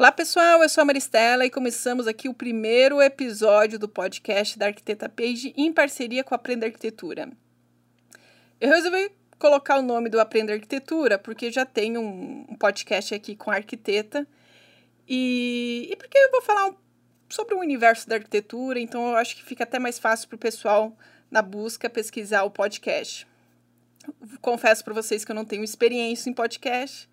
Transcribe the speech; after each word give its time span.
Olá 0.00 0.10
pessoal, 0.10 0.62
eu 0.62 0.68
sou 0.70 0.80
a 0.80 0.84
Maristela 0.86 1.44
e 1.44 1.50
começamos 1.50 2.06
aqui 2.06 2.26
o 2.26 2.32
primeiro 2.32 3.02
episódio 3.02 3.78
do 3.78 3.86
podcast 3.86 4.58
da 4.58 4.64
Arquiteta 4.64 5.10
Page 5.10 5.52
em 5.54 5.70
parceria 5.70 6.24
com 6.24 6.34
a 6.34 6.36
Aprenda 6.36 6.64
Arquitetura. 6.64 7.30
Eu 8.58 8.70
resolvi 8.70 9.12
colocar 9.38 9.78
o 9.78 9.82
nome 9.82 10.08
do 10.08 10.18
Aprenda 10.18 10.54
Arquitetura 10.54 11.18
porque 11.18 11.52
já 11.52 11.66
tenho 11.66 12.00
um, 12.00 12.56
podcast 12.58 13.14
aqui 13.14 13.36
com 13.36 13.50
a 13.50 13.56
arquiteta 13.56 14.26
e, 15.06 15.90
e 15.92 15.96
porque 15.96 16.16
eu 16.16 16.30
vou 16.30 16.40
falar 16.40 16.68
um, 16.68 16.74
sobre 17.28 17.54
o 17.54 17.58
universo 17.58 18.08
da 18.08 18.14
arquitetura, 18.14 18.80
então 18.80 19.06
eu 19.06 19.16
acho 19.18 19.36
que 19.36 19.44
fica 19.44 19.64
até 19.64 19.78
mais 19.78 19.98
fácil 19.98 20.30
para 20.30 20.36
o 20.36 20.38
pessoal 20.38 20.96
na 21.30 21.42
busca 21.42 21.90
pesquisar 21.90 22.44
o 22.44 22.50
podcast. 22.50 23.26
Confesso 24.40 24.82
para 24.82 24.94
vocês 24.94 25.26
que 25.26 25.30
eu 25.30 25.36
não 25.36 25.44
tenho 25.44 25.62
experiência 25.62 26.30
em 26.30 26.32
podcast. 26.32 27.06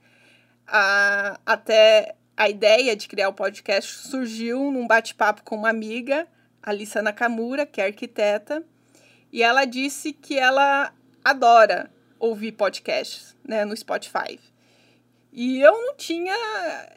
Ah, 0.65 1.37
até 1.45 2.15
a 2.37 2.47
ideia 2.47 2.95
de 2.95 3.07
criar 3.07 3.29
o 3.29 3.33
podcast 3.33 4.07
surgiu 4.07 4.71
num 4.71 4.85
bate-papo 4.85 5.41
com 5.43 5.55
uma 5.55 5.69
amiga, 5.69 6.27
Alissa 6.61 7.01
Nakamura, 7.01 7.65
que 7.65 7.81
é 7.81 7.85
arquiteta, 7.85 8.63
e 9.33 9.41
ela 9.41 9.65
disse 9.65 10.13
que 10.13 10.37
ela 10.37 10.93
adora 11.25 11.91
ouvir 12.19 12.51
podcasts 12.51 13.35
né, 13.43 13.65
no 13.65 13.75
Spotify. 13.75 14.39
E 15.33 15.59
eu 15.61 15.71
não 15.71 15.95
tinha 15.95 16.35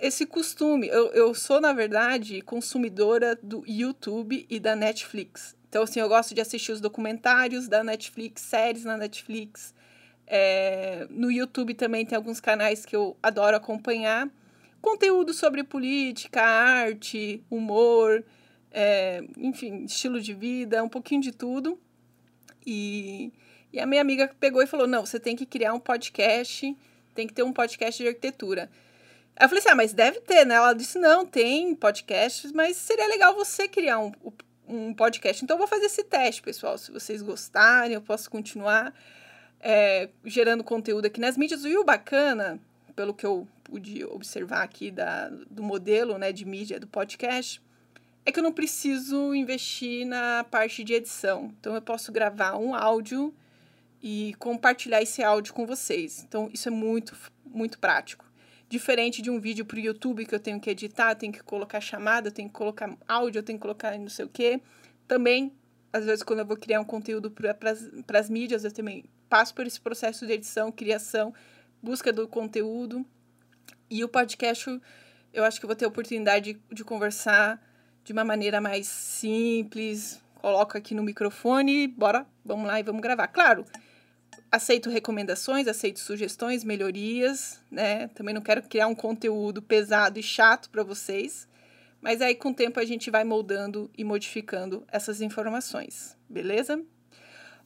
esse 0.01 0.27
costume. 0.27 0.89
Eu, 0.89 1.09
eu 1.13 1.35
sou, 1.35 1.59
na 1.61 1.73
verdade, 1.73 2.43
consumidora 2.43 3.35
do 3.43 3.65
YouTube 3.67 4.47
e 4.49 4.61
da 4.61 4.77
Netflix. 4.77 5.57
Então, 5.69 5.83
assim, 5.83 6.01
eu 6.01 6.09
gosto 6.09 6.35
de 6.35 6.41
assistir 6.41 6.73
os 6.73 6.81
documentários 6.81 7.67
da 7.67 7.83
Netflix, 7.83 8.43
séries 8.43 8.85
na 8.85 8.97
Netflix. 8.97 9.75
É, 10.27 11.07
no 11.11 11.31
YouTube 11.31 11.75
também 11.75 12.05
tem 12.05 12.17
alguns 12.17 12.41
canais 12.41 12.85
que 12.85 12.95
eu 12.95 13.17
adoro 13.23 13.57
acompanhar 13.57 14.31
conteúdo 14.81 15.33
sobre 15.33 15.63
política, 15.63 16.43
arte, 16.43 17.43
humor, 17.51 18.25
é, 18.71 19.23
enfim, 19.37 19.85
estilo 19.85 20.21
de 20.21 20.33
vida, 20.33 20.83
um 20.83 20.89
pouquinho 20.89 21.21
de 21.21 21.33
tudo. 21.33 21.79
E, 22.65 23.33
e 23.73 23.81
a 23.81 23.87
minha 23.87 24.01
amiga 24.01 24.31
pegou 24.39 24.63
e 24.63 24.67
falou: 24.67 24.87
não, 24.87 25.05
você 25.05 25.19
tem 25.19 25.37
que 25.37 25.47
criar 25.47 25.73
um 25.73 25.81
podcast, 25.81 26.77
tem 27.15 27.27
que 27.27 27.35
ter 27.35 27.43
um 27.43 27.53
podcast 27.53 28.03
de 28.03 28.09
arquitetura. 28.09 28.71
Eu 29.41 29.49
falei 29.49 29.61
assim: 29.61 29.71
ah, 29.71 29.75
mas 29.75 29.93
deve 29.93 30.21
ter, 30.21 30.45
né? 30.45 30.55
Ela 30.55 30.73
disse: 30.73 30.99
não, 30.99 31.27
tem 31.27 31.75
podcasts, 31.75 32.53
mas 32.53 32.77
seria 32.77 33.07
legal 33.07 33.35
você 33.35 33.67
criar 33.67 33.99
um, 33.99 34.13
um 34.69 34.95
podcast. 34.95 35.43
Então 35.43 35.55
eu 35.55 35.59
vou 35.59 35.69
fazer 35.69 35.87
esse 35.87 36.05
teste, 36.05 36.43
pessoal. 36.43 36.79
Se 36.79 36.93
vocês 36.93 37.23
gostarem, 37.23 37.95
eu 37.95 38.03
posso 38.03 38.31
continuar 38.31 38.95
é, 39.61 40.09
gerando 40.25 40.63
conteúdo 40.63 41.07
aqui 41.07 41.21
nas 41.21 41.37
mídias. 41.37 41.65
E 41.65 41.77
o 41.77 41.85
bacana, 41.85 42.61
pelo 42.95 43.15
que 43.15 43.27
eu 43.27 43.47
pude 43.71 44.05
observar 44.05 44.63
aqui 44.63 44.91
da, 44.91 45.29
do 45.49 45.63
modelo 45.63 46.19
né, 46.19 46.33
de 46.33 46.45
mídia 46.45 46.81
do 46.81 46.89
podcast, 46.89 47.63
é 48.27 48.33
que 48.33 48.39
eu 48.41 48.43
não 48.43 48.53
preciso 48.53 49.33
investir 49.33 50.05
na 50.05 50.45
parte 50.45 50.83
de 50.83 50.93
edição. 50.93 51.55
Então, 51.61 51.77
eu 51.77 51.81
posso 51.81 52.11
gravar 52.11 52.57
um 52.57 52.75
áudio 52.75 53.33
e 54.03 54.35
compartilhar 54.41 55.01
esse 55.01 55.23
áudio 55.23 55.55
com 55.55 55.65
vocês. 55.65 56.25
Então, 56.27 56.51
isso 56.53 56.69
é 56.69 56.71
muito, 56.71 57.17
muito 57.47 57.79
prático. 57.79 58.25
Diferente 58.69 59.23
de 59.23 59.31
um 59.31 59.39
vídeo 59.39 59.65
para 59.65 59.77
o 59.77 59.81
YouTube 59.81 60.27
que 60.27 60.35
eu 60.35 60.41
tenho 60.41 60.61
que 60.61 60.69
editar, 60.69 61.15
tenho 61.15 61.33
que 61.33 61.43
colocar 61.43 61.81
chamada, 61.81 62.31
tenho 62.31 62.49
que 62.49 62.55
colocar 62.55 62.97
áudio, 63.07 63.43
tenho 63.43 63.59
que 63.59 63.63
colocar 63.63 63.97
não 63.97 64.09
sei 64.09 64.25
o 64.25 64.29
quê. 64.29 64.61
Também, 65.07 65.53
às 65.93 66.05
vezes, 66.05 66.25
quando 66.25 66.41
eu 66.41 66.47
vou 66.47 66.57
criar 66.57 66.81
um 66.81 66.85
conteúdo 66.85 67.31
para 67.31 68.21
as 68.21 68.29
mídias, 68.29 68.65
eu 68.65 68.73
também 68.73 69.05
passo 69.29 69.55
por 69.55 69.65
esse 69.65 69.81
processo 69.81 70.27
de 70.27 70.33
edição, 70.33 70.73
criação, 70.73 71.33
busca 71.81 72.13
do 72.13 72.27
conteúdo. 72.27 73.07
E 73.89 74.05
o 74.05 74.09
podcast, 74.09 74.81
eu 75.33 75.45
acho 75.45 75.61
que 75.61 75.67
vou 75.67 75.75
ter 75.75 75.85
a 75.85 75.89
oportunidade 75.89 76.61
de, 76.71 76.85
conversar 76.85 77.61
de 78.05 78.13
uma 78.13 78.25
maneira 78.25 78.61
mais 78.61 78.87
simples. 78.87 80.23
Coloco 80.41 80.79
aqui 80.79 80.95
no 80.95 81.03
microfone, 81.03 81.89
bora, 81.89 82.27
vamos 82.45 82.67
lá 82.67 82.79
e 82.79 82.83
vamos 82.83 83.03
gravar. 83.03 83.27
Claro, 83.29 83.65
aceito 84.51 84.91
recomendações, 84.91 85.69
aceito 85.69 86.01
sugestões, 86.01 86.65
melhorias, 86.65 87.61
né? 87.71 88.09
Também 88.09 88.35
não 88.35 88.43
quero 88.43 88.63
criar 88.63 88.87
um 88.87 88.95
conteúdo 88.95 89.61
pesado 89.61 90.19
e 90.19 90.23
chato 90.23 90.71
para 90.71 90.83
vocês, 90.83 91.49
mas 92.01 92.21
aí 92.21 92.35
com 92.35 92.51
o 92.51 92.55
tempo 92.55 92.81
a 92.81 92.85
gente 92.85 93.11
vai 93.11 93.25
moldando 93.25 93.91
e 93.97 94.05
modificando 94.05 94.85
essas 94.89 95.21
informações, 95.21 96.17
beleza? 96.29 96.83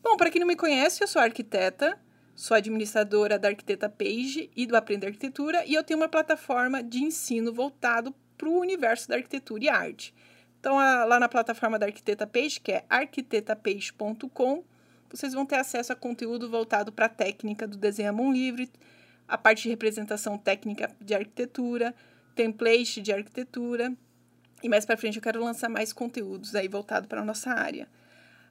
Bom, 0.03 0.16
para 0.16 0.31
quem 0.31 0.41
não 0.41 0.49
me 0.49 0.56
conhece, 0.56 1.03
eu 1.03 1.09
sou 1.09 1.22
arquiteta, 1.22 1.99
Sou 2.34 2.56
administradora 2.56 3.39
da 3.39 3.49
Arquiteta 3.49 3.89
Page 3.89 4.50
e 4.56 4.67
do 4.67 4.77
Aprender 4.77 5.06
Arquitetura 5.06 5.65
e 5.67 5.75
eu 5.75 5.84
tenho 5.84 6.00
uma 6.00 6.09
plataforma 6.09 6.83
de 6.83 6.99
ensino 6.99 7.53
voltado 7.53 8.12
para 8.37 8.49
o 8.49 8.59
universo 8.59 9.09
da 9.09 9.15
arquitetura 9.15 9.65
e 9.65 9.69
arte. 9.69 10.12
Então, 10.59 10.77
lá 10.77 11.21
na 11.21 11.28
plataforma 11.28 11.78
da 11.78 11.87
Arquiteta 11.87 12.27
Page, 12.27 12.59
que 12.59 12.72
é 12.72 12.84
arquitetapage.com, 12.89 14.65
vocês 15.09 15.33
vão 15.33 15.47
ter 15.47 15.56
acesso 15.56 15.93
a 15.93 15.97
conteúdo 15.97 16.50
voltado 16.50 16.91
para 16.91 17.06
a 17.06 17.09
técnica 17.09 17.69
do 17.69 17.77
desenho 17.77 18.09
à 18.09 18.12
mão 18.12 18.33
livre, 18.33 18.69
a 19.28 19.39
parte 19.39 19.62
de 19.62 19.69
representação 19.69 20.37
técnica 20.37 20.91
de 21.01 21.15
arquitetura, 21.15 21.95
template 22.34 23.01
de 23.01 23.12
arquitetura. 23.12 23.93
E 24.61 24.69
mais 24.69 24.84
para 24.84 24.97
frente 24.97 25.16
eu 25.16 25.22
quero 25.22 25.45
lançar 25.45 25.69
mais 25.69 25.93
conteúdos 25.93 26.56
aí 26.56 26.66
voltado 26.66 27.06
para 27.06 27.21
a 27.21 27.25
nossa 27.25 27.51
área. 27.51 27.87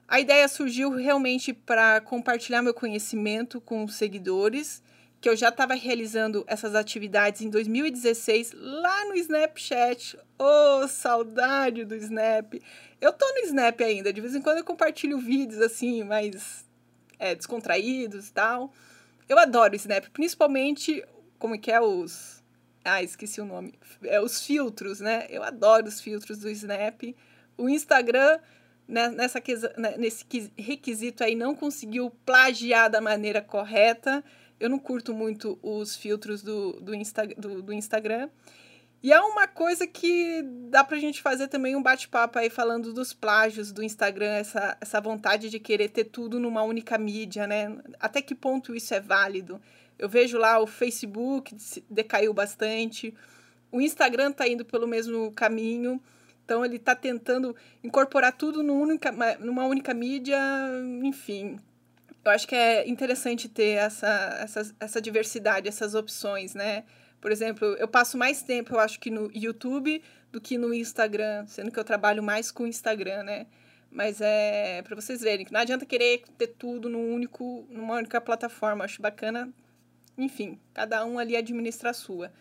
A 0.06 0.20
ideia 0.20 0.46
surgiu 0.48 0.90
realmente 0.90 1.52
para 1.52 2.00
compartilhar 2.00 2.62
meu 2.62 2.74
conhecimento 2.74 3.60
com 3.60 3.84
os 3.84 3.94
seguidores, 3.94 4.82
que 5.20 5.28
eu 5.28 5.34
já 5.34 5.48
estava 5.48 5.74
realizando 5.74 6.44
essas 6.46 6.74
atividades 6.74 7.40
em 7.40 7.48
2016 7.48 8.52
lá 8.54 9.06
no 9.06 9.14
Snapchat. 9.14 10.18
Oh, 10.38 10.86
saudade 10.86 11.84
do 11.84 11.94
Snap! 11.94 12.54
Eu 13.00 13.12
tô 13.12 13.26
no 13.32 13.46
Snap 13.46 13.80
ainda, 13.80 14.12
de 14.12 14.20
vez 14.20 14.34
em 14.34 14.42
quando 14.42 14.58
eu 14.58 14.64
compartilho 14.64 15.18
vídeos 15.18 15.62
assim, 15.62 16.04
mais 16.04 16.66
é, 17.18 17.34
descontraídos 17.34 18.28
e 18.28 18.32
tal. 18.32 18.72
Eu 19.26 19.38
adoro 19.38 19.72
o 19.72 19.76
Snap, 19.76 20.06
principalmente 20.10 21.02
como 21.38 21.58
que 21.58 21.72
é 21.72 21.80
os 21.80 22.44
ah, 22.84 23.02
esqueci 23.02 23.40
o 23.40 23.46
nome. 23.46 23.72
É 24.02 24.20
os 24.20 24.44
filtros, 24.44 25.00
né? 25.00 25.26
Eu 25.30 25.42
adoro 25.42 25.86
os 25.86 26.02
filtros 26.02 26.38
do 26.38 26.50
Snap. 26.50 27.02
O 27.56 27.66
Instagram 27.66 28.38
nessa, 28.86 29.42
nesse 29.98 30.24
requisito 30.56 31.24
aí 31.24 31.34
não 31.34 31.54
conseguiu 31.54 32.10
plagiar 32.24 32.90
da 32.90 33.00
maneira 33.00 33.40
correta. 33.40 34.24
Eu 34.60 34.68
não 34.68 34.78
curto 34.78 35.12
muito 35.12 35.58
os 35.62 35.96
filtros 35.96 36.42
do, 36.42 36.80
do, 36.80 36.94
Insta, 36.94 37.26
do, 37.26 37.62
do 37.62 37.72
Instagram. 37.72 38.28
E 39.02 39.12
é 39.12 39.20
uma 39.20 39.46
coisa 39.46 39.86
que 39.86 40.42
dá 40.70 40.82
pra 40.82 40.96
gente 40.96 41.20
fazer 41.20 41.48
também 41.48 41.76
um 41.76 41.82
bate-papo 41.82 42.38
aí 42.38 42.48
falando 42.48 42.90
dos 42.90 43.12
plágios 43.12 43.70
do 43.70 43.82
Instagram, 43.82 44.32
essa, 44.32 44.78
essa 44.80 44.98
vontade 44.98 45.50
de 45.50 45.60
querer 45.60 45.90
ter 45.90 46.04
tudo 46.04 46.40
numa 46.40 46.62
única 46.62 46.96
mídia, 46.96 47.46
né? 47.46 47.76
Até 48.00 48.22
que 48.22 48.34
ponto 48.34 48.74
isso 48.74 48.94
é 48.94 49.00
válido? 49.00 49.60
Eu 49.98 50.08
vejo 50.08 50.38
lá 50.38 50.58
o 50.58 50.66
Facebook 50.66 51.54
decaiu 51.90 52.32
bastante, 52.32 53.14
o 53.70 53.78
Instagram 53.78 54.32
tá 54.32 54.48
indo 54.48 54.64
pelo 54.64 54.86
mesmo 54.86 55.30
caminho. 55.32 56.00
Então 56.44 56.64
ele 56.64 56.76
está 56.76 56.94
tentando 56.94 57.56
incorporar 57.82 58.36
tudo 58.36 58.62
numa 58.62 58.82
única, 58.82 59.12
numa 59.38 59.64
única 59.66 59.94
mídia, 59.94 60.38
enfim. 61.02 61.58
Eu 62.24 62.30
acho 62.30 62.46
que 62.46 62.54
é 62.54 62.88
interessante 62.88 63.48
ter 63.48 63.78
essa, 63.78 64.38
essa, 64.40 64.74
essa 64.80 65.00
diversidade, 65.00 65.68
essas 65.68 65.94
opções, 65.94 66.54
né? 66.54 66.84
Por 67.20 67.32
exemplo, 67.32 67.66
eu 67.78 67.88
passo 67.88 68.18
mais 68.18 68.42
tempo, 68.42 68.74
eu 68.74 68.80
acho 68.80 69.00
que 69.00 69.10
no 69.10 69.30
YouTube 69.34 70.02
do 70.30 70.40
que 70.40 70.58
no 70.58 70.74
Instagram, 70.74 71.46
sendo 71.46 71.70
que 71.70 71.78
eu 71.78 71.84
trabalho 71.84 72.22
mais 72.22 72.50
com 72.50 72.64
o 72.64 72.66
Instagram, 72.66 73.22
né? 73.22 73.46
Mas 73.90 74.20
é 74.20 74.82
para 74.82 74.94
vocês 74.94 75.20
verem 75.20 75.46
que 75.46 75.52
não 75.52 75.60
adianta 75.60 75.86
querer 75.86 76.24
ter 76.36 76.48
tudo 76.48 76.88
num 76.88 77.14
único, 77.14 77.66
numa 77.70 77.94
única 77.94 78.20
plataforma. 78.20 78.84
Acho 78.84 79.00
bacana, 79.00 79.52
enfim, 80.18 80.58
cada 80.74 81.04
um 81.04 81.18
ali 81.18 81.36
administra 81.36 81.90
a 81.90 81.94
sua. 81.94 82.32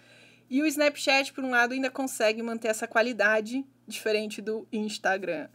E 0.49 0.61
o 0.61 0.65
Snapchat, 0.65 1.31
por 1.31 1.43
um 1.43 1.51
lado, 1.51 1.73
ainda 1.73 1.89
consegue 1.89 2.41
manter 2.41 2.69
essa 2.69 2.87
qualidade 2.87 3.63
diferente 3.87 4.41
do 4.41 4.67
Instagram. 4.71 5.47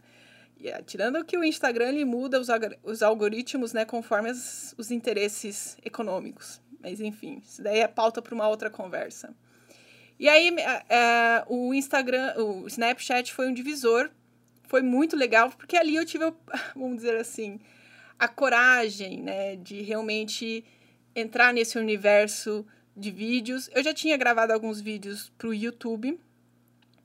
E, 0.57 0.69
é, 0.69 0.81
tirando 0.81 1.23
que 1.23 1.37
o 1.37 1.43
Instagram 1.43 1.89
ele 1.89 2.05
muda 2.05 2.39
os, 2.39 2.47
os 2.83 3.01
algoritmos 3.01 3.73
né, 3.73 3.85
conforme 3.85 4.29
as, 4.29 4.75
os 4.77 4.91
interesses 4.91 5.77
econômicos. 5.83 6.61
Mas 6.81 6.99
enfim, 6.99 7.41
isso 7.43 7.61
daí 7.61 7.79
é 7.79 7.87
pauta 7.87 8.21
para 8.21 8.35
uma 8.35 8.47
outra 8.47 8.69
conversa. 8.69 9.33
E 10.19 10.27
aí 10.27 10.53
é, 10.89 11.43
o 11.47 11.73
Instagram, 11.73 12.35
o 12.37 12.67
Snapchat 12.67 13.33
foi 13.33 13.47
um 13.47 13.53
divisor, 13.53 14.09
foi 14.67 14.81
muito 14.81 15.15
legal, 15.15 15.49
porque 15.51 15.77
ali 15.77 15.95
eu 15.95 16.05
tive, 16.05 16.25
vamos 16.75 16.97
dizer 16.97 17.15
assim, 17.15 17.59
a 18.17 18.27
coragem 18.27 19.21
né, 19.21 19.55
de 19.55 19.81
realmente 19.81 20.65
entrar 21.15 21.53
nesse 21.53 21.77
universo 21.77 22.65
de 22.95 23.11
vídeos. 23.11 23.69
Eu 23.73 23.81
já 23.81 23.93
tinha 23.93 24.17
gravado 24.17 24.51
alguns 24.51 24.81
vídeos 24.81 25.31
para 25.37 25.47
o 25.47 25.53
YouTube, 25.53 26.19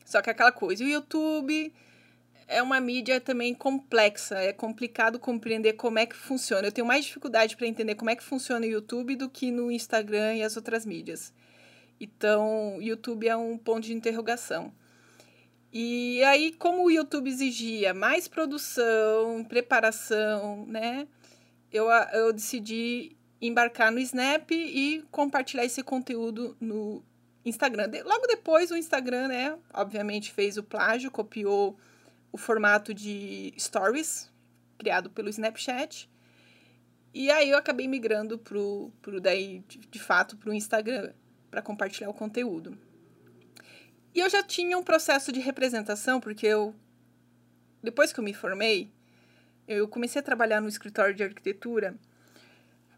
só 0.04 0.20
que 0.20 0.30
é 0.30 0.32
aquela 0.32 0.52
coisa, 0.52 0.84
o 0.84 0.86
YouTube 0.86 1.72
é 2.46 2.62
uma 2.62 2.80
mídia 2.80 3.20
também 3.20 3.54
complexa, 3.54 4.38
é 4.38 4.52
complicado 4.52 5.18
compreender 5.18 5.74
como 5.74 5.98
é 5.98 6.06
que 6.06 6.14
funciona. 6.14 6.66
Eu 6.68 6.72
tenho 6.72 6.86
mais 6.86 7.04
dificuldade 7.04 7.56
para 7.56 7.66
entender 7.66 7.94
como 7.94 8.10
é 8.10 8.16
que 8.16 8.22
funciona 8.22 8.66
o 8.66 8.68
YouTube 8.68 9.16
do 9.16 9.28
que 9.28 9.50
no 9.50 9.70
Instagram 9.70 10.36
e 10.36 10.42
as 10.42 10.56
outras 10.56 10.84
mídias. 10.84 11.32
Então, 11.98 12.78
YouTube 12.80 13.26
é 13.28 13.36
um 13.36 13.56
ponto 13.56 13.84
de 13.84 13.94
interrogação. 13.94 14.72
E 15.72 16.22
aí, 16.24 16.52
como 16.52 16.84
o 16.84 16.90
YouTube 16.90 17.28
exigia 17.28 17.94
mais 17.94 18.28
produção, 18.28 19.44
preparação, 19.48 20.64
né? 20.66 21.08
Eu, 21.72 21.86
eu 22.12 22.32
decidi 22.32 23.16
embarcar 23.40 23.90
no 23.90 23.98
Snap 23.98 24.50
e 24.52 25.04
compartilhar 25.10 25.64
esse 25.64 25.82
conteúdo 25.82 26.56
no 26.60 27.02
Instagram. 27.44 27.90
Logo 28.04 28.26
depois, 28.26 28.70
o 28.70 28.76
Instagram, 28.76 29.28
né? 29.28 29.58
Obviamente 29.72 30.32
fez 30.32 30.56
o 30.56 30.62
plágio, 30.62 31.10
copiou 31.10 31.78
o 32.32 32.38
formato 32.38 32.92
de 32.92 33.54
stories 33.58 34.32
criado 34.78 35.10
pelo 35.10 35.28
Snapchat. 35.28 36.10
E 37.12 37.30
aí 37.30 37.50
eu 37.50 37.56
acabei 37.56 37.86
migrando 37.86 38.38
pro, 38.38 38.90
pro 39.00 39.20
daí, 39.20 39.60
de, 39.68 39.78
de 39.78 39.98
fato, 39.98 40.36
pro 40.36 40.52
Instagram 40.52 41.12
para 41.50 41.62
compartilhar 41.62 42.10
o 42.10 42.14
conteúdo. 42.14 42.76
E 44.12 44.18
eu 44.18 44.28
já 44.28 44.42
tinha 44.42 44.76
um 44.76 44.82
processo 44.82 45.30
de 45.30 45.40
representação, 45.40 46.20
porque 46.20 46.46
eu, 46.46 46.74
depois 47.82 48.12
que 48.12 48.18
eu 48.18 48.24
me 48.24 48.34
formei, 48.34 48.92
eu 49.66 49.86
comecei 49.88 50.20
a 50.20 50.24
trabalhar 50.24 50.60
no 50.60 50.68
escritório 50.68 51.14
de 51.14 51.22
arquitetura. 51.22 51.96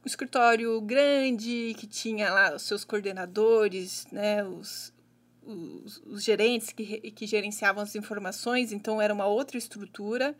Um 0.07 0.09
escritório 0.09 0.81
grande, 0.83 1.75
que 1.77 1.85
tinha 1.85 2.33
lá 2.33 2.55
os 2.55 2.63
seus 2.63 2.85
coordenadores, 2.85 4.07
né, 4.13 4.45
os, 4.45 4.95
os, 5.43 6.01
os 6.07 6.23
gerentes 6.23 6.71
que, 6.71 7.11
que 7.11 7.27
gerenciavam 7.27 7.83
as 7.83 7.97
informações, 7.97 8.71
então 8.71 9.03
era 9.03 9.13
uma 9.13 9.27
outra 9.27 9.59
estrutura, 9.59 10.33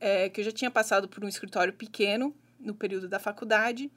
é, 0.00 0.28
que 0.28 0.40
eu 0.40 0.44
já 0.44 0.50
tinha 0.50 0.72
passado 0.72 1.08
por 1.08 1.24
um 1.24 1.28
escritório 1.28 1.72
pequeno 1.72 2.34
no 2.58 2.74
período 2.74 3.06
da 3.06 3.20
faculdade. 3.20 3.92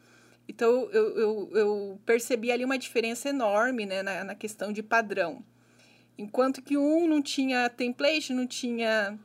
Então, 0.47 0.87
eu, 0.91 1.17
eu, 1.17 1.49
eu 1.53 2.01
percebi 2.05 2.51
ali 2.51 2.63
uma 2.63 2.77
diferença 2.77 3.29
enorme 3.29 3.87
né, 3.87 4.03
na, 4.03 4.23
na 4.23 4.35
questão 4.35 4.71
de 4.71 4.83
padrão. 4.83 5.43
Enquanto 6.19 6.61
que 6.61 6.77
um 6.77 7.07
não 7.07 7.19
tinha 7.19 7.67
template, 7.67 8.31
não 8.31 8.45
tinha 8.45 9.17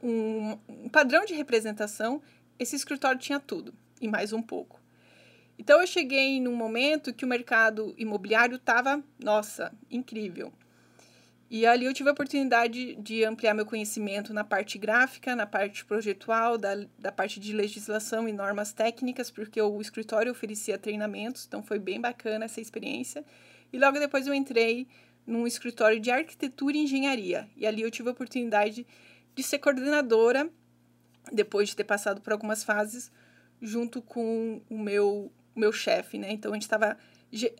um, 0.00 0.56
um 0.68 0.88
padrão 0.88 1.24
de 1.24 1.34
representação, 1.34 2.22
esse 2.60 2.76
escritório 2.76 3.20
tinha 3.20 3.40
tudo 3.40 3.74
e 4.00 4.08
mais 4.08 4.32
um 4.32 4.42
pouco. 4.42 4.80
Então, 5.58 5.80
eu 5.80 5.86
cheguei 5.86 6.40
num 6.40 6.54
momento 6.54 7.12
que 7.12 7.24
o 7.24 7.28
mercado 7.28 7.94
imobiliário 7.98 8.56
estava, 8.56 9.02
nossa, 9.18 9.72
incrível. 9.90 10.52
E 11.50 11.64
ali 11.64 11.86
eu 11.86 11.94
tive 11.94 12.10
a 12.10 12.12
oportunidade 12.12 12.94
de 12.96 13.24
ampliar 13.24 13.54
meu 13.54 13.64
conhecimento 13.64 14.34
na 14.34 14.44
parte 14.44 14.76
gráfica, 14.76 15.34
na 15.34 15.46
parte 15.46 15.82
projetual, 15.82 16.58
da, 16.58 16.86
da 16.98 17.10
parte 17.10 17.40
de 17.40 17.54
legislação 17.54 18.28
e 18.28 18.32
normas 18.32 18.72
técnicas, 18.74 19.30
porque 19.30 19.60
o 19.60 19.80
escritório 19.80 20.30
oferecia 20.30 20.76
treinamentos, 20.76 21.46
então 21.46 21.62
foi 21.62 21.78
bem 21.78 22.00
bacana 22.00 22.44
essa 22.44 22.60
experiência. 22.60 23.24
E 23.72 23.78
logo 23.78 23.98
depois 23.98 24.26
eu 24.26 24.34
entrei 24.34 24.86
num 25.26 25.46
escritório 25.46 25.98
de 25.98 26.10
arquitetura 26.10 26.76
e 26.76 26.80
engenharia. 26.80 27.48
E 27.56 27.66
ali 27.66 27.80
eu 27.80 27.90
tive 27.90 28.10
a 28.10 28.12
oportunidade 28.12 28.86
de 29.34 29.42
ser 29.42 29.58
coordenadora, 29.58 30.50
depois 31.32 31.70
de 31.70 31.76
ter 31.76 31.84
passado 31.84 32.20
por 32.20 32.32
algumas 32.32 32.62
fases, 32.62 33.10
junto 33.60 34.00
com 34.00 34.60
o 34.68 34.78
meu, 34.78 35.30
meu 35.54 35.72
chefe, 35.72 36.18
né? 36.18 36.30
Então 36.30 36.52
a 36.52 36.54
gente 36.54 36.62
estava 36.62 36.96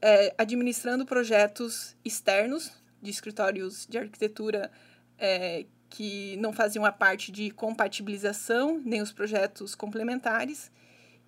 é, 0.00 0.34
administrando 0.38 1.04
projetos 1.04 1.96
externos 2.04 2.72
de 3.00 3.10
escritórios 3.10 3.86
de 3.86 3.98
arquitetura 3.98 4.70
é, 5.18 5.66
que 5.88 6.36
não 6.36 6.52
faziam 6.52 6.84
a 6.84 6.92
parte 6.92 7.32
de 7.32 7.50
compatibilização, 7.50 8.80
nem 8.84 9.00
os 9.00 9.12
projetos 9.12 9.74
complementares. 9.74 10.70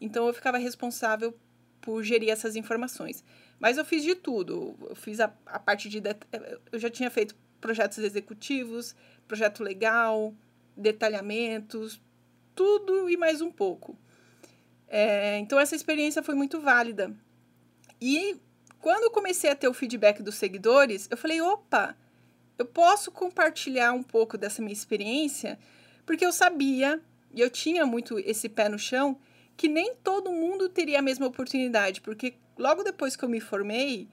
Então, 0.00 0.26
eu 0.26 0.34
ficava 0.34 0.58
responsável 0.58 1.37
por 1.81 2.02
gerir 2.02 2.31
essas 2.31 2.56
informações. 2.56 3.25
Mas 3.58 3.76
eu 3.76 3.84
fiz 3.84 4.02
de 4.02 4.14
tudo. 4.14 4.76
Eu 4.88 4.94
fiz 4.94 5.20
a, 5.20 5.32
a 5.46 5.58
parte 5.58 5.88
de. 5.88 6.02
Eu 6.70 6.78
já 6.78 6.90
tinha 6.90 7.11
feito 7.11 7.34
projetos 7.61 7.99
executivos, 7.99 8.94
projeto 9.28 9.62
legal, 9.62 10.34
detalhamentos, 10.76 12.00
tudo 12.55 13.08
e 13.08 13.16
mais 13.16 13.40
um 13.40 13.50
pouco. 13.50 13.99
É, 14.92 15.38
então, 15.38 15.58
essa 15.60 15.76
experiência 15.76 16.20
foi 16.20 16.34
muito 16.34 16.60
válida. 16.60 17.14
E 18.00 18.37
quando 18.81 19.04
eu 19.04 19.10
comecei 19.12 19.48
a 19.48 19.54
ter 19.54 19.69
o 19.69 19.72
feedback 19.72 20.20
dos 20.20 20.34
seguidores, 20.34 21.06
eu 21.08 21.16
falei: 21.16 21.40
opa, 21.40 21.96
eu 22.58 22.66
posso 22.66 23.12
compartilhar 23.12 23.92
um 23.92 24.02
pouco 24.02 24.37
dessa 24.37 24.60
minha 24.60 24.72
experiência, 24.72 25.58
porque 26.04 26.26
eu 26.26 26.32
sabia, 26.32 27.00
e 27.32 27.40
eu 27.40 27.48
tinha 27.48 27.87
muito 27.87 28.19
esse 28.19 28.48
pé 28.48 28.69
no 28.69 28.78
chão, 28.78 29.16
que 29.56 29.69
nem 29.69 29.94
todo 29.94 30.32
mundo 30.32 30.69
teria 30.69 30.98
a 30.98 31.02
mesma 31.02 31.26
oportunidade, 31.26 32.00
porque 32.00 32.34
logo 32.58 32.82
depois 32.82 33.14
que 33.14 33.25
eu 33.25 33.28
me 33.28 33.40
formei, 33.40 34.08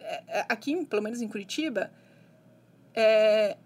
é, 0.00 0.22
é, 0.26 0.46
aqui, 0.48 0.84
pelo 0.86 1.02
menos 1.02 1.22
em 1.22 1.28
Curitiba, 1.28 1.92
é, 2.94 3.56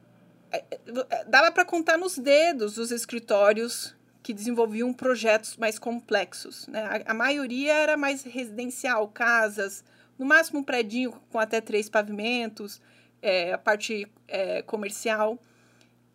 é 0.52 1.25
dava 1.26 1.50
para 1.50 1.64
contar 1.64 1.96
nos 1.96 2.19
dedos 2.19 2.76
os 2.76 2.91
escritórios 2.91 3.96
que 4.25 4.32
desenvolviam 4.32 4.91
projetos 4.91 5.55
mais 5.59 5.79
complexos. 5.79 6.67
Né? 6.67 6.82
A, 6.82 7.12
a 7.12 7.15
maioria 7.15 7.75
era 7.75 7.94
mais 7.94 8.23
residencial, 8.23 9.06
casas, 9.06 9.85
no 10.19 10.25
máximo 10.25 10.61
um 10.61 10.62
predinho 10.65 11.12
com 11.31 11.38
até 11.38 11.61
três 11.61 11.91
pavimentos, 11.91 12.81
é, 13.21 13.53
a 13.53 13.59
parte 13.59 14.11
é, 14.26 14.62
comercial. 14.62 15.38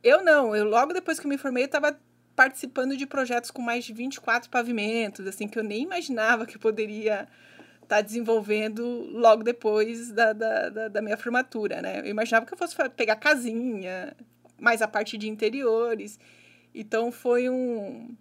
Eu 0.04 0.24
não, 0.24 0.56
eu 0.56 0.66
logo 0.66 0.92
depois 0.92 1.20
que 1.20 1.28
me 1.28 1.38
formei, 1.38 1.64
eu 1.64 1.68
estava 1.68 2.00
participando 2.36 2.98
de 2.98 3.06
projetos 3.06 3.52
com 3.52 3.62
mais 3.62 3.86
de 3.86 3.94
24 3.94 4.50
pavimentos, 4.50 5.28
assim, 5.28 5.48
que 5.48 5.60
eu 5.60 5.64
nem 5.64 5.84
imaginava 5.84 6.48
que 6.48 6.58
poderia 6.58 7.28
estar 7.84 7.98
tá 7.98 8.02
desenvolvendo 8.02 9.08
logo 9.12 9.44
depois 9.44 10.12
da, 10.12 10.34
da, 10.34 10.70
da, 10.70 10.88
da 10.88 11.02
minha 11.02 11.18
formatura, 11.18 11.80
né? 11.80 12.00
Eu 12.00 12.08
imaginava 12.08 12.46
que 12.48 12.54
eu 12.54 12.58
fosse 12.58 12.76
pegar 12.96 13.18
casinha, 13.18 14.16
mais 14.60 14.82
a 14.82 14.88
parte 14.88 15.16
de 15.16 15.30
interiores. 15.30 16.18
Então, 16.74 17.12
foi 17.12 17.50
um, 17.50 18.16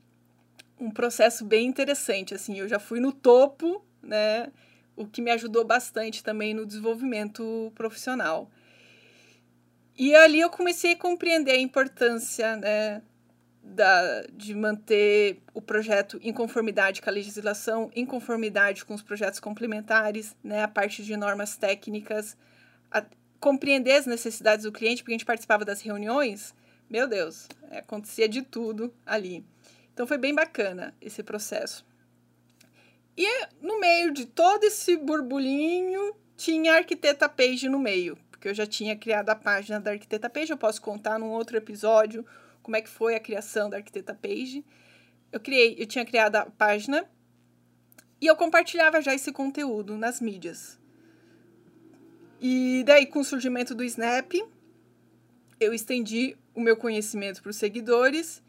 um 0.80 0.90
processo 0.90 1.44
bem 1.44 1.66
interessante, 1.66 2.34
assim, 2.34 2.58
eu 2.58 2.68
já 2.68 2.78
fui 2.78 3.00
no 3.00 3.12
topo, 3.12 3.84
né? 4.02 4.50
o 4.98 5.06
que 5.06 5.22
me 5.22 5.30
ajudou 5.30 5.64
bastante 5.64 6.24
também 6.24 6.52
no 6.52 6.66
desenvolvimento 6.66 7.72
profissional. 7.76 8.50
E 9.96 10.14
ali 10.14 10.40
eu 10.40 10.50
comecei 10.50 10.92
a 10.92 10.96
compreender 10.96 11.52
a 11.52 11.60
importância 11.60 12.56
né, 12.56 13.00
da, 13.62 14.22
de 14.32 14.54
manter 14.54 15.40
o 15.54 15.62
projeto 15.62 16.18
em 16.20 16.32
conformidade 16.32 17.00
com 17.00 17.08
a 17.08 17.12
legislação, 17.12 17.90
em 17.94 18.04
conformidade 18.04 18.84
com 18.84 18.92
os 18.92 19.02
projetos 19.02 19.38
complementares, 19.38 20.34
né, 20.42 20.64
a 20.64 20.68
parte 20.68 21.04
de 21.04 21.16
normas 21.16 21.56
técnicas, 21.56 22.36
a, 22.90 23.04
compreender 23.38 23.92
as 23.92 24.06
necessidades 24.06 24.64
do 24.64 24.72
cliente, 24.72 25.02
porque 25.02 25.12
a 25.12 25.18
gente 25.18 25.24
participava 25.24 25.64
das 25.64 25.80
reuniões, 25.80 26.52
meu 26.88 27.06
Deus, 27.06 27.48
é, 27.70 27.78
acontecia 27.78 28.28
de 28.28 28.42
tudo 28.42 28.92
ali. 29.04 29.44
Então 29.92 30.06
foi 30.06 30.18
bem 30.18 30.34
bacana 30.34 30.94
esse 31.00 31.22
processo. 31.22 31.86
E 33.16 33.46
no 33.60 33.80
meio 33.80 34.12
de 34.12 34.26
todo 34.26 34.64
esse 34.64 34.96
burbulinho, 34.96 36.14
tinha 36.36 36.74
a 36.74 36.76
Arquiteta 36.76 37.28
Page 37.28 37.68
no 37.68 37.78
meio, 37.78 38.16
porque 38.30 38.48
eu 38.48 38.54
já 38.54 38.64
tinha 38.64 38.96
criado 38.96 39.28
a 39.30 39.34
página 39.34 39.80
da 39.80 39.90
Arquiteta 39.90 40.30
Page, 40.30 40.52
eu 40.52 40.56
posso 40.56 40.80
contar 40.80 41.18
num 41.18 41.30
outro 41.30 41.56
episódio 41.56 42.24
como 42.62 42.76
é 42.76 42.80
que 42.80 42.88
foi 42.88 43.14
a 43.16 43.20
criação 43.20 43.68
da 43.68 43.78
Arquiteta 43.78 44.14
Page. 44.14 44.64
Eu 45.32 45.40
criei, 45.40 45.74
eu 45.78 45.86
tinha 45.86 46.04
criado 46.04 46.36
a 46.36 46.46
página 46.46 47.04
e 48.20 48.26
eu 48.26 48.36
compartilhava 48.36 49.02
já 49.02 49.14
esse 49.14 49.32
conteúdo 49.32 49.96
nas 49.96 50.20
mídias. 50.20 50.78
E 52.40 52.84
daí, 52.86 53.06
com 53.06 53.20
o 53.20 53.24
surgimento 53.24 53.74
do 53.74 53.82
Snap, 53.82 54.32
eu 55.60 55.74
estendi 55.74 56.36
o 56.54 56.60
meu 56.60 56.76
conhecimento 56.76 57.42
para 57.42 57.50
os 57.50 57.56
seguidores 57.56 58.42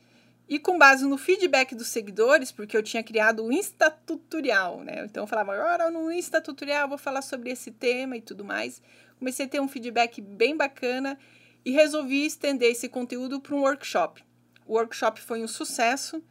e 0.47 0.57
com 0.57 0.77
base 0.77 1.05
no 1.05 1.17
feedback 1.17 1.75
dos 1.75 1.87
seguidores, 1.87 2.51
porque 2.51 2.75
eu 2.75 2.81
tinha 2.81 3.03
criado 3.03 3.43
o 3.43 3.51
Insta 3.51 3.91
Tutorial, 3.91 4.83
né? 4.83 5.05
Então 5.05 5.23
eu 5.23 5.27
falava, 5.27 5.53
agora 5.53 5.91
no 5.91 6.11
Insta 6.11 6.41
Tutorial 6.41 6.89
vou 6.89 6.97
falar 6.97 7.21
sobre 7.21 7.51
esse 7.51 7.71
tema 7.71 8.17
e 8.17 8.21
tudo 8.21 8.43
mais. 8.43 8.81
Comecei 9.19 9.45
a 9.45 9.49
ter 9.49 9.59
um 9.59 9.67
feedback 9.67 10.21
bem 10.21 10.57
bacana 10.57 11.19
e 11.63 11.71
resolvi 11.71 12.25
estender 12.25 12.71
esse 12.71 12.89
conteúdo 12.89 13.39
para 13.39 13.55
um 13.55 13.61
workshop. 13.61 14.23
O 14.65 14.73
workshop 14.73 15.21
foi 15.21 15.43
um 15.43 15.47
sucesso 15.47 16.23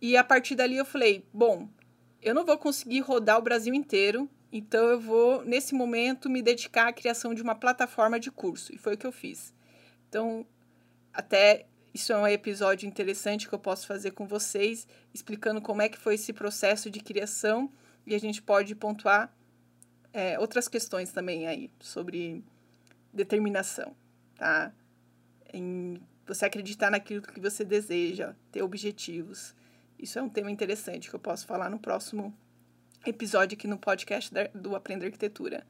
e 0.00 0.16
a 0.16 0.24
partir 0.24 0.54
dali 0.54 0.76
eu 0.76 0.84
falei, 0.84 1.24
bom, 1.32 1.68
eu 2.20 2.34
não 2.34 2.44
vou 2.44 2.58
conseguir 2.58 3.00
rodar 3.00 3.38
o 3.38 3.42
Brasil 3.42 3.72
inteiro, 3.72 4.28
então 4.52 4.86
eu 4.88 5.00
vou, 5.00 5.44
nesse 5.44 5.74
momento, 5.74 6.28
me 6.28 6.42
dedicar 6.42 6.88
à 6.88 6.92
criação 6.92 7.32
de 7.32 7.42
uma 7.42 7.54
plataforma 7.54 8.18
de 8.18 8.30
curso. 8.30 8.74
E 8.74 8.78
foi 8.78 8.94
o 8.94 8.98
que 8.98 9.06
eu 9.06 9.12
fiz. 9.12 9.54
Então, 10.08 10.46
até 11.12 11.66
isso 11.94 12.12
é 12.12 12.18
um 12.18 12.26
episódio 12.26 12.86
interessante 12.86 13.48
que 13.48 13.54
eu 13.54 13.58
posso 13.58 13.86
fazer 13.86 14.10
com 14.10 14.26
vocês, 14.26 14.86
explicando 15.14 15.62
como 15.62 15.80
é 15.80 15.88
que 15.88 15.98
foi 15.98 16.14
esse 16.14 16.32
processo 16.32 16.90
de 16.90 17.00
criação 17.00 17.72
e 18.06 18.14
a 18.14 18.20
gente 18.20 18.42
pode 18.42 18.74
pontuar 18.74 19.34
é, 20.12 20.38
outras 20.38 20.68
questões 20.68 21.10
também 21.10 21.46
aí 21.46 21.70
sobre 21.80 22.44
determinação, 23.12 23.96
tá? 24.36 24.72
Em 25.52 26.00
você 26.26 26.44
acreditar 26.44 26.90
naquilo 26.90 27.22
que 27.22 27.40
você 27.40 27.64
deseja, 27.64 28.34
ter 28.52 28.62
objetivos. 28.62 29.54
Isso 29.98 30.18
é 30.18 30.22
um 30.22 30.28
tema 30.28 30.50
interessante 30.50 31.08
que 31.08 31.16
eu 31.16 31.20
posso 31.20 31.46
falar 31.46 31.70
no 31.70 31.78
próximo 31.78 32.36
episódio 33.06 33.56
aqui 33.56 33.66
no 33.66 33.78
podcast 33.78 34.30
do 34.54 34.76
Aprender 34.76 35.06
Arquitetura. 35.06 35.66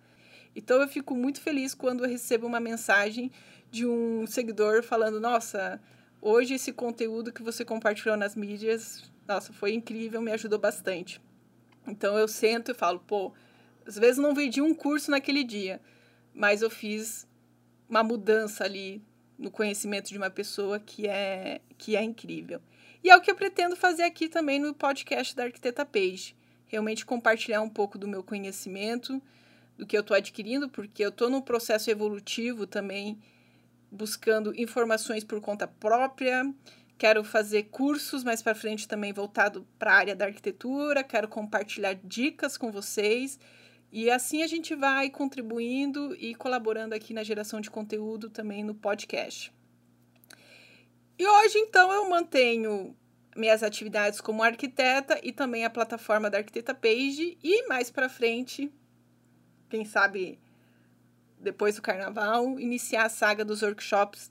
Então 0.56 0.80
eu 0.80 0.88
fico 0.88 1.14
muito 1.14 1.40
feliz 1.40 1.74
quando 1.74 2.02
eu 2.02 2.08
recebo 2.08 2.46
uma 2.46 2.58
mensagem 2.58 3.30
de 3.70 3.86
um 3.86 4.26
seguidor 4.26 4.82
falando: 4.82 5.20
Nossa, 5.20 5.80
hoje 6.20 6.54
esse 6.54 6.72
conteúdo 6.72 7.32
que 7.32 7.42
você 7.42 7.64
compartilhou 7.64 8.16
nas 8.16 8.34
mídias, 8.34 9.10
nossa, 9.26 9.52
foi 9.52 9.72
incrível, 9.72 10.20
me 10.20 10.32
ajudou 10.32 10.58
bastante. 10.58 11.20
Então 11.86 12.18
eu 12.18 12.28
sento 12.28 12.70
e 12.70 12.74
falo: 12.74 13.00
Pô, 13.00 13.32
às 13.86 13.96
vezes 13.98 14.18
não 14.18 14.34
vendi 14.34 14.60
um 14.60 14.74
curso 14.74 15.10
naquele 15.10 15.44
dia, 15.44 15.80
mas 16.34 16.62
eu 16.62 16.70
fiz 16.70 17.26
uma 17.88 18.02
mudança 18.02 18.64
ali 18.64 19.02
no 19.38 19.50
conhecimento 19.50 20.08
de 20.08 20.16
uma 20.16 20.30
pessoa 20.30 20.80
que 20.80 21.06
é, 21.06 21.60
que 21.76 21.94
é 21.94 22.02
incrível. 22.02 22.60
E 23.04 23.10
é 23.10 23.16
o 23.16 23.20
que 23.20 23.30
eu 23.30 23.36
pretendo 23.36 23.76
fazer 23.76 24.02
aqui 24.02 24.28
também 24.28 24.58
no 24.58 24.74
podcast 24.74 25.36
da 25.36 25.44
Arquiteta 25.44 25.84
Page. 25.84 26.34
Realmente 26.66 27.06
compartilhar 27.06 27.62
um 27.62 27.68
pouco 27.68 27.98
do 27.98 28.08
meu 28.08 28.22
conhecimento, 28.22 29.22
do 29.76 29.86
que 29.86 29.96
eu 29.96 30.00
estou 30.00 30.16
adquirindo, 30.16 30.68
porque 30.68 31.04
eu 31.04 31.10
estou 31.10 31.30
num 31.30 31.40
processo 31.40 31.90
evolutivo 31.90 32.66
também, 32.66 33.18
buscando 33.96 34.54
informações 34.54 35.24
por 35.24 35.40
conta 35.40 35.66
própria. 35.66 36.52
Quero 36.98 37.24
fazer 37.24 37.64
cursos 37.64 38.22
mais 38.22 38.40
para 38.40 38.54
frente 38.54 38.86
também 38.86 39.12
voltado 39.12 39.66
para 39.78 39.92
a 39.92 39.96
área 39.96 40.14
da 40.14 40.26
arquitetura. 40.26 41.02
Quero 41.02 41.28
compartilhar 41.28 41.94
dicas 41.94 42.56
com 42.56 42.70
vocês. 42.70 43.38
E 43.90 44.10
assim 44.10 44.42
a 44.42 44.46
gente 44.46 44.74
vai 44.74 45.10
contribuindo 45.10 46.14
e 46.16 46.34
colaborando 46.34 46.94
aqui 46.94 47.12
na 47.12 47.24
geração 47.24 47.60
de 47.60 47.70
conteúdo 47.70 48.30
também 48.30 48.62
no 48.62 48.74
podcast. 48.74 49.52
E 51.18 51.26
hoje, 51.26 51.58
então, 51.58 51.90
eu 51.90 52.08
mantenho 52.10 52.94
minhas 53.34 53.62
atividades 53.62 54.20
como 54.20 54.42
arquiteta 54.42 55.18
e 55.22 55.32
também 55.32 55.64
a 55.64 55.70
plataforma 55.70 56.28
da 56.28 56.38
Arquiteta 56.38 56.74
Page. 56.74 57.38
E 57.42 57.66
mais 57.68 57.90
para 57.90 58.08
frente, 58.08 58.72
quem 59.70 59.84
sabe 59.84 60.38
depois 61.40 61.76
do 61.76 61.82
carnaval, 61.82 62.58
iniciar 62.58 63.04
a 63.04 63.08
saga 63.08 63.44
dos 63.44 63.62
workshops, 63.62 64.30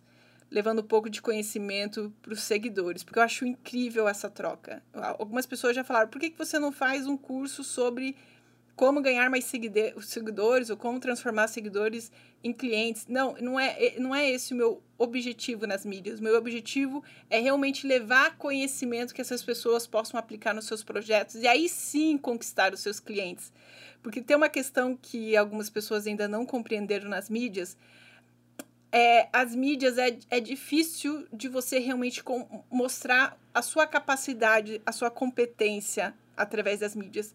levando 0.49 0.79
um 0.79 0.85
pouco 0.85 1.09
de 1.09 1.21
conhecimento 1.21 2.13
para 2.21 2.33
os 2.33 2.41
seguidores, 2.41 3.03
porque 3.03 3.19
eu 3.19 3.23
acho 3.23 3.45
incrível 3.45 4.07
essa 4.07 4.29
troca. 4.29 4.83
Algumas 4.93 5.45
pessoas 5.45 5.75
já 5.75 5.83
falaram: 5.83 6.09
por 6.09 6.19
que, 6.19 6.29
que 6.29 6.37
você 6.37 6.59
não 6.59 6.71
faz 6.71 7.07
um 7.07 7.17
curso 7.17 7.63
sobre 7.63 8.15
como 8.75 9.01
ganhar 9.01 9.29
mais 9.29 9.45
seguidores 9.45 10.69
ou 10.69 10.75
como 10.75 10.99
transformar 10.99 11.47
seguidores 11.47 12.11
em 12.43 12.51
clientes. 12.51 13.07
Não, 13.07 13.33
não 13.39 13.59
é, 13.59 13.95
não 13.97 14.13
é 14.13 14.29
esse 14.29 14.53
o 14.53 14.57
meu 14.57 14.83
objetivo 14.97 15.65
nas 15.65 15.85
mídias. 15.85 16.19
O 16.19 16.23
meu 16.23 16.35
objetivo 16.35 17.03
é 17.29 17.39
realmente 17.39 17.87
levar 17.87 18.37
conhecimento 18.37 19.13
que 19.13 19.21
essas 19.21 19.41
pessoas 19.41 19.87
possam 19.87 20.19
aplicar 20.19 20.53
nos 20.53 20.65
seus 20.65 20.83
projetos 20.83 21.35
e 21.35 21.47
aí 21.47 21.69
sim 21.69 22.17
conquistar 22.17 22.73
os 22.73 22.81
seus 22.81 22.99
clientes. 22.99 23.51
Porque 24.03 24.21
tem 24.21 24.35
uma 24.35 24.49
questão 24.49 24.95
que 25.01 25.35
algumas 25.35 25.69
pessoas 25.69 26.05
ainda 26.05 26.27
não 26.27 26.45
compreenderam 26.45 27.09
nas 27.09 27.29
mídias. 27.29 27.77
É, 28.91 29.27
as 29.33 29.55
mídias 29.55 29.97
é, 29.97 30.17
é 30.29 30.39
difícil 30.39 31.25
de 31.31 31.47
você 31.47 31.79
realmente 31.79 32.21
mostrar 32.69 33.37
a 33.53 33.61
sua 33.61 33.87
capacidade, 33.87 34.81
a 34.85 34.91
sua 34.91 35.09
competência 35.09 36.13
através 36.37 36.81
das 36.81 36.95
mídias. 36.95 37.33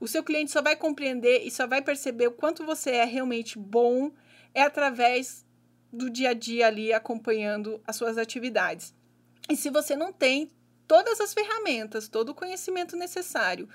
O 0.00 0.08
seu 0.08 0.22
cliente 0.22 0.50
só 0.50 0.60
vai 0.60 0.76
compreender 0.76 1.42
e 1.44 1.50
só 1.50 1.66
vai 1.66 1.82
perceber 1.82 2.28
o 2.28 2.32
quanto 2.32 2.64
você 2.64 2.90
é 2.90 3.04
realmente 3.04 3.58
bom 3.58 4.10
é 4.54 4.62
através 4.62 5.44
do 5.92 6.08
dia 6.08 6.30
a 6.30 6.34
dia 6.34 6.66
ali 6.66 6.92
acompanhando 6.92 7.80
as 7.86 7.96
suas 7.96 8.16
atividades. 8.16 8.94
E 9.48 9.56
se 9.56 9.70
você 9.70 9.94
não 9.94 10.12
tem 10.12 10.50
todas 10.86 11.20
as 11.20 11.34
ferramentas, 11.34 12.08
todo 12.08 12.30
o 12.30 12.34
conhecimento 12.34 12.96
necessário 12.96 13.68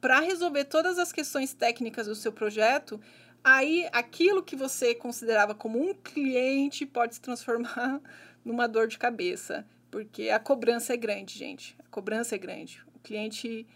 para 0.00 0.20
resolver 0.20 0.64
todas 0.64 0.98
as 0.98 1.12
questões 1.12 1.54
técnicas 1.54 2.06
do 2.06 2.14
seu 2.14 2.30
projeto, 2.30 3.00
aí 3.42 3.88
aquilo 3.90 4.42
que 4.42 4.54
você 4.54 4.94
considerava 4.94 5.54
como 5.54 5.80
um 5.80 5.94
cliente 5.94 6.84
pode 6.84 7.14
se 7.14 7.20
transformar 7.20 8.00
numa 8.44 8.66
dor 8.66 8.86
de 8.86 8.98
cabeça, 8.98 9.66
porque 9.90 10.28
a 10.28 10.38
cobrança 10.38 10.92
é 10.92 10.96
grande, 10.96 11.38
gente. 11.38 11.74
A 11.78 11.88
cobrança 11.88 12.34
é 12.34 12.38
grande. 12.38 12.82
O 12.94 12.98
cliente 12.98 13.66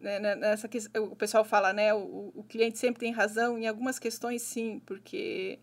nessa 0.00 0.68
que 0.68 0.78
o 0.98 1.16
pessoal 1.16 1.44
fala, 1.44 1.72
né, 1.72 1.92
o, 1.92 2.32
o 2.34 2.44
cliente 2.44 2.78
sempre 2.78 3.00
tem 3.00 3.12
razão 3.12 3.58
em 3.58 3.66
algumas 3.66 3.98
questões, 3.98 4.42
sim, 4.42 4.80
porque 4.86 5.58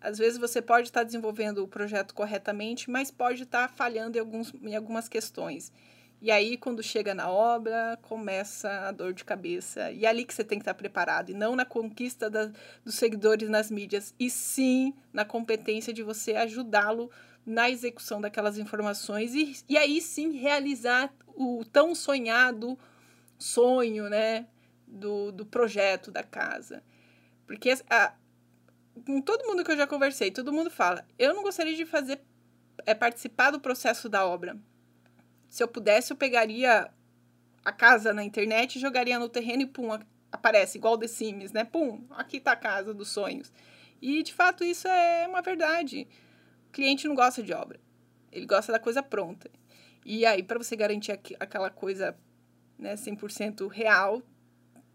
às 0.00 0.18
vezes 0.18 0.38
você 0.38 0.60
pode 0.60 0.88
estar 0.88 1.02
desenvolvendo 1.02 1.62
o 1.62 1.68
projeto 1.68 2.14
corretamente, 2.14 2.90
mas 2.90 3.10
pode 3.10 3.44
estar 3.44 3.68
falhando 3.68 4.16
em, 4.16 4.20
alguns, 4.20 4.52
em 4.62 4.76
algumas 4.76 5.08
questões. 5.08 5.72
E 6.20 6.30
aí, 6.30 6.56
quando 6.56 6.82
chega 6.82 7.14
na 7.14 7.30
obra, 7.30 7.98
começa 8.02 8.88
a 8.88 8.90
dor 8.90 9.12
de 9.12 9.24
cabeça. 9.24 9.90
E 9.92 10.06
é 10.06 10.08
ali 10.08 10.24
que 10.24 10.32
você 10.32 10.42
tem 10.42 10.58
que 10.58 10.62
estar 10.62 10.74
preparado. 10.74 11.30
E 11.30 11.34
não 11.34 11.54
na 11.54 11.64
conquista 11.64 12.30
da, 12.30 12.50
dos 12.84 12.94
seguidores 12.94 13.50
nas 13.50 13.70
mídias. 13.70 14.14
E 14.18 14.30
sim 14.30 14.94
na 15.12 15.24
competência 15.24 15.92
de 15.92 16.02
você 16.02 16.34
ajudá-lo 16.34 17.10
na 17.44 17.68
execução 17.70 18.20
daquelas 18.20 18.56
informações. 18.56 19.34
E, 19.34 19.56
e 19.68 19.76
aí 19.76 20.00
sim 20.00 20.32
realizar 20.32 21.12
o 21.34 21.64
tão 21.70 21.94
sonhado 21.94 22.78
sonho, 23.38 24.08
né, 24.08 24.46
do, 24.86 25.32
do 25.32 25.46
projeto 25.46 26.10
da 26.10 26.22
casa. 26.22 26.82
Porque 27.46 27.72
a, 27.90 28.14
com 29.04 29.20
todo 29.20 29.46
mundo 29.46 29.64
que 29.64 29.70
eu 29.70 29.76
já 29.76 29.86
conversei, 29.86 30.30
todo 30.30 30.52
mundo 30.52 30.70
fala, 30.70 31.06
eu 31.18 31.34
não 31.34 31.42
gostaria 31.42 31.74
de 31.74 31.84
fazer, 31.84 32.20
é 32.84 32.94
participar 32.94 33.50
do 33.50 33.60
processo 33.60 34.08
da 34.08 34.26
obra. 34.26 34.56
Se 35.48 35.62
eu 35.62 35.68
pudesse, 35.68 36.12
eu 36.12 36.16
pegaria 36.16 36.90
a 37.64 37.72
casa 37.72 38.12
na 38.12 38.22
internet, 38.22 38.78
jogaria 38.78 39.18
no 39.18 39.28
terreno 39.28 39.62
e 39.62 39.66
pum, 39.66 39.98
aparece, 40.30 40.78
igual 40.78 40.98
The 40.98 41.08
Sims, 41.08 41.52
né? 41.52 41.64
Pum, 41.64 42.04
aqui 42.10 42.40
tá 42.40 42.52
a 42.52 42.56
casa 42.56 42.94
dos 42.94 43.08
sonhos. 43.08 43.52
E, 44.00 44.22
de 44.22 44.32
fato, 44.32 44.62
isso 44.64 44.86
é 44.86 45.26
uma 45.26 45.42
verdade. 45.42 46.06
O 46.68 46.72
cliente 46.72 47.08
não 47.08 47.14
gosta 47.14 47.42
de 47.42 47.52
obra. 47.52 47.80
Ele 48.30 48.46
gosta 48.46 48.70
da 48.70 48.78
coisa 48.78 49.02
pronta. 49.02 49.50
E 50.04 50.24
aí, 50.26 50.42
para 50.42 50.58
você 50.58 50.76
garantir 50.76 51.12
aquela 51.40 51.70
coisa 51.70 52.16
né, 52.78 52.94
100% 52.94 53.68
real, 53.68 54.22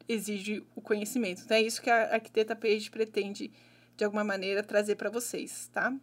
exige 0.08 0.64
o 0.76 0.82
conhecimento. 0.82 1.42
Então, 1.44 1.58
é 1.58 1.62
isso 1.62 1.82
que 1.82 1.90
a 1.90 2.14
Arquiteta 2.14 2.56
Page 2.56 2.90
pretende, 2.90 3.52
de 3.96 4.04
alguma 4.04 4.24
maneira, 4.24 4.64
trazer 4.64 4.96
para 4.96 5.10
vocês, 5.10 5.70
tá? 5.74 5.94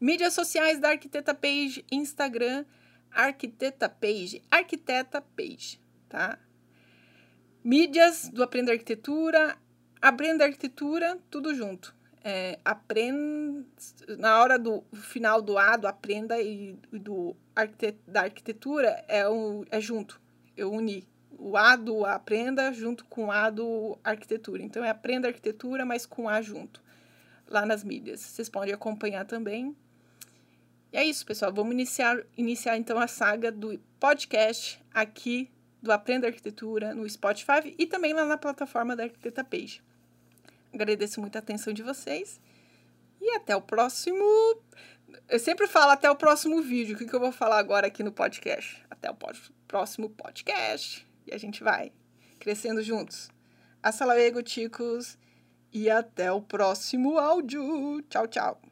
Mídias 0.00 0.34
sociais 0.34 0.78
da 0.78 0.90
Arquiteta 0.90 1.34
Page, 1.34 1.84
Instagram, 1.90 2.64
Arquiteta 3.10 3.88
Page, 3.88 4.42
Arquiteta 4.50 5.20
Page, 5.20 5.80
tá? 6.08 6.38
Mídias 7.64 8.28
do 8.28 8.42
Aprenda 8.42 8.72
Arquitetura, 8.72 9.56
Aprenda 10.00 10.44
Arquitetura, 10.44 11.18
tudo 11.30 11.54
junto. 11.54 11.96
É, 12.22 12.58
aprenda, 12.64 13.64
na 14.18 14.40
hora 14.40 14.58
do 14.58 14.84
final 14.92 15.40
do 15.40 15.56
A, 15.56 15.76
do 15.76 15.86
Aprenda 15.86 16.40
e 16.42 16.76
do 16.92 17.36
arquitet, 17.54 17.96
da 18.04 18.22
Arquitetura, 18.22 19.04
é, 19.06 19.28
um, 19.28 19.64
é 19.70 19.80
junto 19.80 20.20
eu 20.56 20.72
uni 20.72 21.06
o 21.38 21.56
A 21.56 21.76
do 21.76 22.04
Aprenda 22.04 22.72
junto 22.72 23.04
com 23.04 23.26
o 23.26 23.30
A 23.30 23.50
do 23.50 23.98
Arquitetura. 24.02 24.62
Então, 24.62 24.84
é 24.84 24.90
Aprenda 24.90 25.28
Arquitetura, 25.28 25.84
mas 25.84 26.06
com 26.06 26.28
A 26.28 26.40
junto, 26.40 26.82
lá 27.46 27.66
nas 27.66 27.84
mídias. 27.84 28.20
Vocês 28.20 28.48
podem 28.48 28.72
acompanhar 28.72 29.24
também. 29.26 29.76
E 30.92 30.96
é 30.96 31.04
isso, 31.04 31.26
pessoal. 31.26 31.52
Vamos 31.52 31.72
iniciar, 31.72 32.18
iniciar 32.36 32.76
então 32.76 32.98
a 32.98 33.06
saga 33.06 33.52
do 33.52 33.78
podcast 34.00 34.82
aqui 34.92 35.50
do 35.82 35.92
Aprenda 35.92 36.26
Arquitetura 36.26 36.94
no 36.94 37.08
Spotify 37.08 37.74
e 37.78 37.86
também 37.86 38.12
lá 38.12 38.24
na 38.24 38.38
plataforma 38.38 38.96
da 38.96 39.04
Arquiteta 39.04 39.44
Page. 39.44 39.82
Agradeço 40.72 41.20
muito 41.20 41.36
a 41.36 41.38
atenção 41.38 41.72
de 41.72 41.82
vocês 41.82 42.40
e 43.20 43.30
até 43.30 43.54
o 43.54 43.60
próximo. 43.60 44.24
Eu 45.28 45.38
sempre 45.38 45.66
falo 45.66 45.92
até 45.92 46.10
o 46.10 46.16
próximo 46.16 46.60
vídeo. 46.62 46.94
O 46.94 46.98
que, 46.98 47.06
que 47.06 47.14
eu 47.14 47.20
vou 47.20 47.32
falar 47.32 47.58
agora 47.58 47.86
aqui 47.86 48.02
no 48.02 48.12
podcast? 48.12 48.84
Até 48.90 49.10
o 49.10 49.14
próximo 49.14 49.55
próximo 49.66 50.10
podcast. 50.10 51.06
E 51.26 51.34
a 51.34 51.38
gente 51.38 51.62
vai 51.62 51.92
crescendo 52.38 52.82
juntos. 52.82 53.28
Hasta 53.82 54.04
luego, 54.04 54.42
chicos. 54.42 55.18
E 55.72 55.90
até 55.90 56.30
o 56.32 56.40
próximo 56.40 57.18
áudio. 57.18 58.02
Tchau, 58.08 58.26
tchau. 58.26 58.66